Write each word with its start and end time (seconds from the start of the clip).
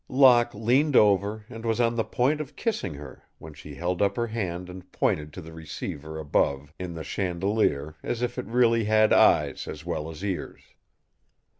Locke 0.09 0.55
leaned 0.55 0.95
over 0.95 1.45
and 1.47 1.63
was 1.63 1.79
on 1.79 1.95
the 1.95 2.03
point 2.03 2.41
of 2.41 2.55
kissing 2.55 2.95
her 2.95 3.21
when 3.37 3.53
she 3.53 3.75
held 3.75 4.01
up 4.01 4.15
her 4.17 4.25
hand 4.25 4.67
and 4.67 4.91
pointed 4.91 5.31
to 5.33 5.41
the 5.43 5.53
receiver 5.53 6.17
above 6.17 6.73
in 6.79 6.95
the 6.95 7.03
chandelier 7.03 7.93
as 8.01 8.23
if 8.23 8.39
it 8.39 8.47
really 8.47 8.85
had 8.85 9.13
eyes 9.13 9.67
as 9.67 9.85
well 9.85 10.09
as 10.09 10.25
ears. 10.25 10.63